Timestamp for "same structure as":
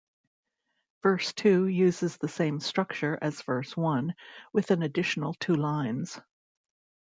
2.27-3.43